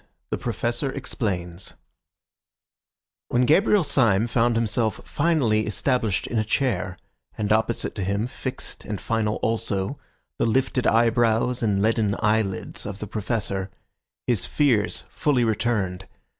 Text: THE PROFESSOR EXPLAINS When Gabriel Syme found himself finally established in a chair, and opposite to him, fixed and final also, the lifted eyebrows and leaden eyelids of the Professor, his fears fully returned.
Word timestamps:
THE 0.31 0.37
PROFESSOR 0.39 0.93
EXPLAINS 0.93 1.75
When 3.27 3.45
Gabriel 3.45 3.83
Syme 3.83 4.25
found 4.25 4.55
himself 4.55 4.99
finally 5.05 5.67
established 5.67 6.25
in 6.25 6.39
a 6.39 6.43
chair, 6.43 6.97
and 7.37 7.51
opposite 7.51 7.93
to 7.93 8.03
him, 8.03 8.25
fixed 8.25 8.83
and 8.83 8.99
final 8.99 9.35
also, 9.43 9.99
the 10.39 10.45
lifted 10.47 10.87
eyebrows 10.87 11.61
and 11.61 11.83
leaden 11.83 12.15
eyelids 12.19 12.87
of 12.87 12.97
the 12.97 13.05
Professor, 13.05 13.69
his 14.25 14.47
fears 14.47 15.03
fully 15.07 15.43
returned. 15.43 16.07